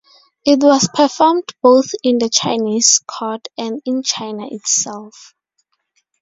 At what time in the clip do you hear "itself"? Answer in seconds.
4.49-5.35